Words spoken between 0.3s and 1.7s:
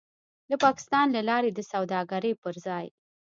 د پاکستان له لارې د